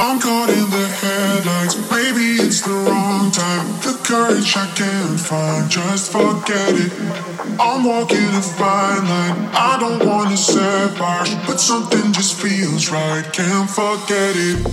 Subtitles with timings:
[0.00, 3.66] I'm caught in the headlights, maybe it's the wrong time.
[3.82, 6.92] The courage I can't find, just forget it.
[7.58, 13.68] I'm walking a fine line, I don't wanna separate, but something just feels right, can't
[13.68, 14.64] forget it.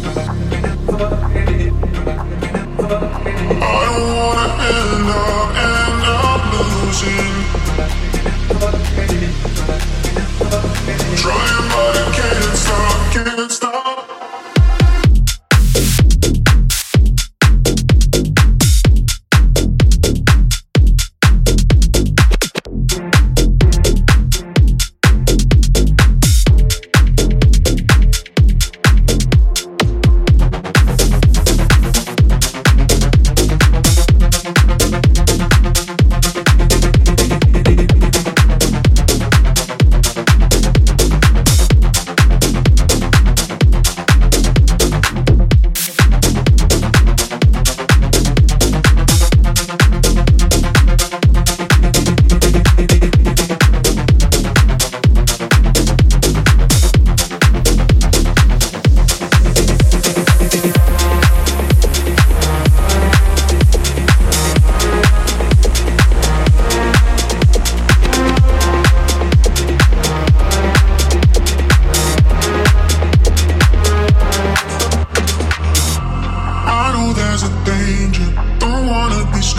[3.65, 7.64] I don't wanna end up, end up losing.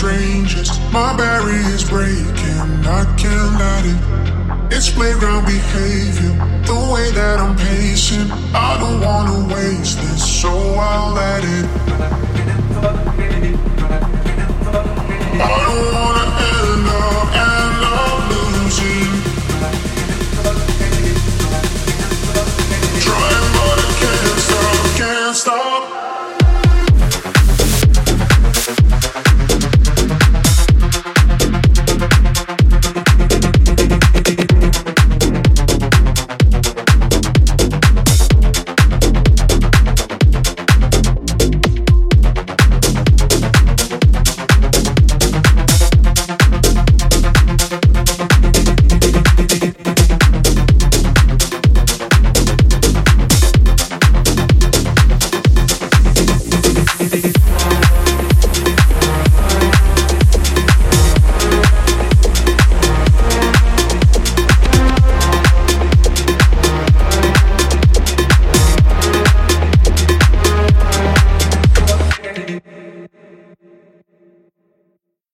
[0.07, 0.71] strangers.
[0.93, 4.73] My barrier's breaking, I can't let it.
[4.73, 6.35] It's playground behavior,
[6.65, 8.31] the way that I'm patient.
[8.55, 12.06] I don't wanna waste this, so I'll let it.